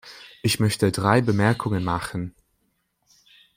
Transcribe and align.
Ich 0.41 0.59
möchte 0.59 0.91
drei 0.91 1.21
Bemerkungen 1.21 1.83
machen. 1.83 2.33